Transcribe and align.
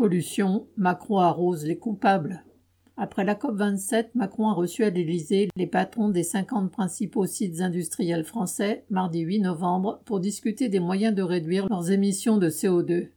pollution, 0.00 0.66
Macron 0.78 1.18
arrose 1.18 1.66
les 1.66 1.76
coupables. 1.76 2.42
Après 2.96 3.22
la 3.22 3.34
COP27, 3.34 4.06
Macron 4.14 4.48
a 4.48 4.54
reçu 4.54 4.82
à 4.82 4.88
l'Élysée 4.88 5.50
les 5.56 5.66
patrons 5.66 6.08
des 6.08 6.22
50 6.22 6.72
principaux 6.72 7.26
sites 7.26 7.60
industriels 7.60 8.24
français 8.24 8.86
mardi 8.88 9.20
8 9.20 9.40
novembre 9.40 10.00
pour 10.06 10.18
discuter 10.18 10.70
des 10.70 10.80
moyens 10.80 11.14
de 11.14 11.20
réduire 11.20 11.68
leurs 11.68 11.90
émissions 11.90 12.38
de 12.38 12.48
CO2. 12.48 13.10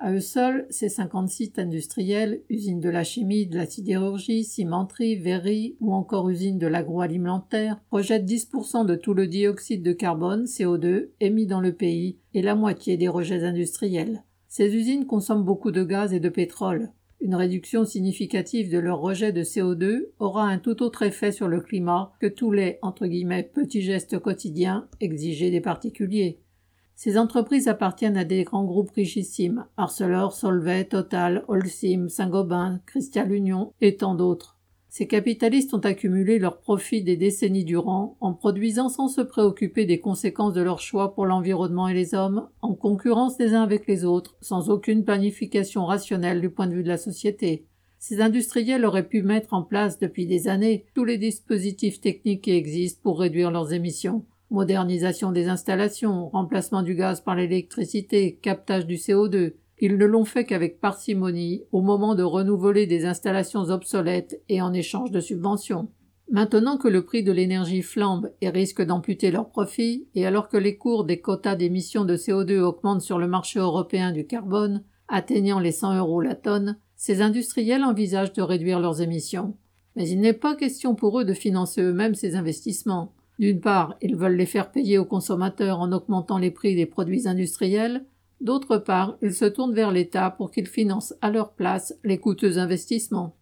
À 0.00 0.10
eux 0.10 0.18
seuls, 0.18 0.66
ces 0.70 0.88
50 0.88 1.28
sites 1.28 1.60
industriels, 1.60 2.42
usines 2.50 2.80
de 2.80 2.90
la 2.90 3.04
chimie, 3.04 3.46
de 3.46 3.56
la 3.56 3.66
sidérurgie, 3.66 4.42
cimenterie, 4.42 5.14
verrerie 5.14 5.76
ou 5.78 5.94
encore 5.94 6.28
usines 6.28 6.58
de 6.58 6.66
l'agroalimentaire, 6.66 7.80
rejettent 7.92 8.28
10% 8.28 8.86
de 8.86 8.96
tout 8.96 9.14
le 9.14 9.28
dioxyde 9.28 9.84
de 9.84 9.92
carbone, 9.92 10.46
CO2, 10.46 11.10
émis 11.20 11.46
dans 11.46 11.60
le 11.60 11.74
pays 11.74 12.18
et 12.32 12.42
la 12.42 12.56
moitié 12.56 12.96
des 12.96 13.06
rejets 13.06 13.44
industriels. 13.44 14.24
Ces 14.56 14.72
usines 14.76 15.04
consomment 15.04 15.42
beaucoup 15.42 15.72
de 15.72 15.82
gaz 15.82 16.12
et 16.12 16.20
de 16.20 16.28
pétrole. 16.28 16.92
Une 17.20 17.34
réduction 17.34 17.84
significative 17.84 18.70
de 18.70 18.78
leur 18.78 19.00
rejet 19.00 19.32
de 19.32 19.42
CO2 19.42 20.10
aura 20.20 20.46
un 20.46 20.58
tout 20.58 20.80
autre 20.80 21.02
effet 21.02 21.32
sur 21.32 21.48
le 21.48 21.60
climat 21.60 22.12
que 22.20 22.28
tous 22.28 22.52
les 22.52 22.78
entre 22.80 23.08
guillemets, 23.08 23.42
petits 23.42 23.82
gestes 23.82 24.20
quotidiens 24.20 24.86
exigés 25.00 25.50
des 25.50 25.60
particuliers. 25.60 26.38
Ces 26.94 27.18
entreprises 27.18 27.66
appartiennent 27.66 28.16
à 28.16 28.24
des 28.24 28.44
grands 28.44 28.62
groupes 28.62 28.92
richissimes 28.92 29.66
Arcelor, 29.76 30.32
Solvay, 30.32 30.84
Total, 30.84 31.44
Holcim, 31.48 32.08
Saint-Gobain, 32.08 32.80
Christian 32.86 33.28
Union 33.30 33.72
et 33.80 33.96
tant 33.96 34.14
d'autres. 34.14 34.53
Ces 34.96 35.08
capitalistes 35.08 35.74
ont 35.74 35.80
accumulé 35.80 36.38
leurs 36.38 36.60
profits 36.60 37.02
des 37.02 37.16
décennies 37.16 37.64
durant 37.64 38.16
en 38.20 38.32
produisant 38.32 38.88
sans 38.88 39.08
se 39.08 39.22
préoccuper 39.22 39.86
des 39.86 39.98
conséquences 39.98 40.54
de 40.54 40.62
leurs 40.62 40.78
choix 40.78 41.16
pour 41.16 41.26
l'environnement 41.26 41.88
et 41.88 41.94
les 41.94 42.14
hommes, 42.14 42.48
en 42.62 42.74
concurrence 42.74 43.36
les 43.40 43.54
uns 43.54 43.64
avec 43.64 43.88
les 43.88 44.04
autres, 44.04 44.36
sans 44.40 44.70
aucune 44.70 45.04
planification 45.04 45.84
rationnelle 45.84 46.40
du 46.40 46.48
point 46.48 46.68
de 46.68 46.74
vue 46.74 46.84
de 46.84 46.88
la 46.88 46.96
société. 46.96 47.66
Ces 47.98 48.20
industriels 48.20 48.84
auraient 48.84 49.08
pu 49.08 49.22
mettre 49.22 49.52
en 49.52 49.62
place 49.62 49.98
depuis 49.98 50.26
des 50.26 50.46
années 50.46 50.84
tous 50.94 51.04
les 51.04 51.18
dispositifs 51.18 52.00
techniques 52.00 52.42
qui 52.42 52.52
existent 52.52 53.00
pour 53.02 53.18
réduire 53.18 53.50
leurs 53.50 53.72
émissions. 53.72 54.24
Modernisation 54.52 55.32
des 55.32 55.48
installations, 55.48 56.28
remplacement 56.28 56.82
du 56.82 56.94
gaz 56.94 57.20
par 57.20 57.34
l'électricité, 57.34 58.38
captage 58.40 58.86
du 58.86 58.94
CO2, 58.94 59.54
ils 59.80 59.96
ne 59.96 60.06
l'ont 60.06 60.24
fait 60.24 60.44
qu'avec 60.44 60.80
parcimonie 60.80 61.62
au 61.72 61.80
moment 61.82 62.14
de 62.14 62.22
renouveler 62.22 62.86
des 62.86 63.06
installations 63.06 63.62
obsolètes 63.62 64.40
et 64.48 64.62
en 64.62 64.72
échange 64.72 65.10
de 65.10 65.20
subventions. 65.20 65.88
Maintenant 66.30 66.78
que 66.78 66.88
le 66.88 67.04
prix 67.04 67.22
de 67.22 67.32
l'énergie 67.32 67.82
flambe 67.82 68.30
et 68.40 68.48
risque 68.48 68.82
d'amputer 68.82 69.30
leurs 69.30 69.50
profits, 69.50 70.08
et 70.14 70.26
alors 70.26 70.48
que 70.48 70.56
les 70.56 70.76
cours 70.76 71.04
des 71.04 71.20
quotas 71.20 71.54
d'émissions 71.54 72.04
de 72.04 72.16
CO2 72.16 72.60
augmentent 72.60 73.02
sur 73.02 73.18
le 73.18 73.28
marché 73.28 73.58
européen 73.58 74.10
du 74.10 74.26
carbone, 74.26 74.82
atteignant 75.08 75.58
les 75.58 75.72
100 75.72 75.98
euros 75.98 76.20
la 76.20 76.34
tonne, 76.34 76.78
ces 76.96 77.20
industriels 77.20 77.84
envisagent 77.84 78.32
de 78.32 78.42
réduire 78.42 78.80
leurs 78.80 79.02
émissions. 79.02 79.54
Mais 79.96 80.08
il 80.08 80.20
n'est 80.20 80.32
pas 80.32 80.56
question 80.56 80.94
pour 80.94 81.20
eux 81.20 81.24
de 81.24 81.34
financer 81.34 81.82
eux-mêmes 81.82 82.14
ces 82.14 82.36
investissements. 82.36 83.12
D'une 83.38 83.60
part, 83.60 83.96
ils 84.00 84.16
veulent 84.16 84.36
les 84.36 84.46
faire 84.46 84.70
payer 84.70 84.96
aux 84.96 85.04
consommateurs 85.04 85.80
en 85.80 85.92
augmentant 85.92 86.38
les 86.38 86.50
prix 86.50 86.74
des 86.74 86.86
produits 86.86 87.28
industriels, 87.28 88.06
D'autre 88.40 88.78
part, 88.78 89.16
ils 89.22 89.34
se 89.34 89.44
tournent 89.44 89.74
vers 89.74 89.92
l'État 89.92 90.30
pour 90.30 90.50
qu'il 90.50 90.66
finance 90.66 91.14
à 91.20 91.30
leur 91.30 91.52
place 91.54 91.94
les 92.04 92.18
coûteux 92.18 92.58
investissements. 92.58 93.36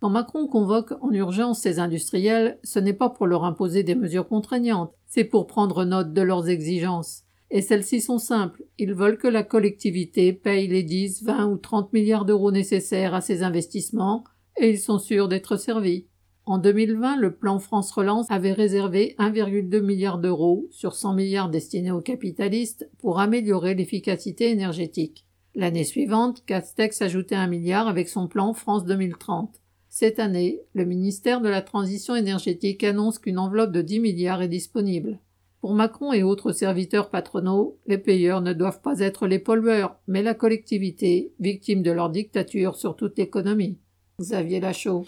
Quand 0.00 0.10
Macron 0.10 0.46
convoque 0.46 0.92
en 1.00 1.10
urgence 1.10 1.60
ces 1.60 1.80
industriels, 1.80 2.58
ce 2.62 2.78
n'est 2.78 2.92
pas 2.92 3.10
pour 3.10 3.26
leur 3.26 3.44
imposer 3.44 3.82
des 3.82 3.96
mesures 3.96 4.28
contraignantes, 4.28 4.92
c'est 5.06 5.24
pour 5.24 5.46
prendre 5.46 5.84
note 5.84 6.12
de 6.12 6.22
leurs 6.22 6.48
exigences. 6.48 7.24
Et 7.50 7.62
celles-ci 7.62 8.00
sont 8.00 8.18
simples. 8.18 8.62
Ils 8.78 8.94
veulent 8.94 9.18
que 9.18 9.26
la 9.26 9.42
collectivité 9.42 10.32
paye 10.32 10.68
les 10.68 10.82
10, 10.82 11.24
20 11.24 11.46
ou 11.46 11.56
30 11.56 11.92
milliards 11.92 12.24
d'euros 12.24 12.52
nécessaires 12.52 13.14
à 13.14 13.20
ces 13.20 13.42
investissements, 13.42 14.24
et 14.56 14.70
ils 14.70 14.78
sont 14.78 14.98
sûrs 14.98 15.28
d'être 15.28 15.56
servis. 15.56 16.06
En 16.48 16.56
2020, 16.56 17.16
le 17.16 17.34
plan 17.34 17.58
France 17.58 17.92
Relance 17.92 18.24
avait 18.30 18.54
réservé 18.54 19.14
1,2 19.18 19.82
milliard 19.82 20.16
d'euros 20.16 20.66
sur 20.70 20.94
100 20.94 21.12
milliards 21.12 21.50
destinés 21.50 21.90
aux 21.90 22.00
capitalistes 22.00 22.88
pour 23.00 23.20
améliorer 23.20 23.74
l'efficacité 23.74 24.48
énergétique. 24.48 25.26
L'année 25.54 25.84
suivante, 25.84 26.42
Castex 26.46 27.02
ajoutait 27.02 27.34
un 27.34 27.48
milliard 27.48 27.86
avec 27.86 28.08
son 28.08 28.28
plan 28.28 28.54
France 28.54 28.86
2030. 28.86 29.60
Cette 29.90 30.18
année, 30.18 30.62
le 30.72 30.86
ministère 30.86 31.42
de 31.42 31.50
la 31.50 31.60
Transition 31.60 32.16
énergétique 32.16 32.82
annonce 32.82 33.18
qu'une 33.18 33.38
enveloppe 33.38 33.72
de 33.72 33.82
10 33.82 34.00
milliards 34.00 34.40
est 34.40 34.48
disponible. 34.48 35.18
Pour 35.60 35.74
Macron 35.74 36.14
et 36.14 36.22
autres 36.22 36.52
serviteurs 36.52 37.10
patronaux, 37.10 37.76
les 37.86 37.98
payeurs 37.98 38.40
ne 38.40 38.54
doivent 38.54 38.80
pas 38.80 39.00
être 39.00 39.26
les 39.26 39.38
pollueurs, 39.38 39.96
mais 40.06 40.22
la 40.22 40.32
collectivité, 40.32 41.30
victime 41.40 41.82
de 41.82 41.90
leur 41.90 42.08
dictature 42.08 42.74
sur 42.76 42.96
toute 42.96 43.18
l'économie. 43.18 43.76
Xavier 44.20 44.58
Lachaud. 44.58 44.96